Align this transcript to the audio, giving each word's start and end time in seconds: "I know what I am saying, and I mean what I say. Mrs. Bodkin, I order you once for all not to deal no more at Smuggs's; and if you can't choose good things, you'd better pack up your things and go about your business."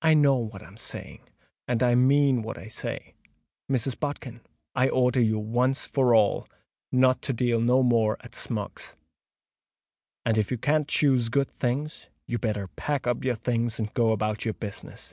"I 0.00 0.14
know 0.14 0.36
what 0.36 0.62
I 0.62 0.66
am 0.66 0.78
saying, 0.78 1.20
and 1.66 1.82
I 1.82 1.94
mean 1.94 2.40
what 2.40 2.56
I 2.56 2.68
say. 2.68 3.12
Mrs. 3.70 4.00
Bodkin, 4.00 4.40
I 4.74 4.88
order 4.88 5.20
you 5.20 5.38
once 5.38 5.84
for 5.84 6.14
all 6.14 6.48
not 6.90 7.20
to 7.20 7.34
deal 7.34 7.60
no 7.60 7.82
more 7.82 8.16
at 8.20 8.34
Smuggs's; 8.34 8.96
and 10.24 10.38
if 10.38 10.50
you 10.50 10.56
can't 10.56 10.88
choose 10.88 11.28
good 11.28 11.50
things, 11.50 12.08
you'd 12.26 12.40
better 12.40 12.68
pack 12.76 13.06
up 13.06 13.22
your 13.22 13.34
things 13.36 13.78
and 13.78 13.92
go 13.92 14.12
about 14.12 14.46
your 14.46 14.54
business." 14.54 15.12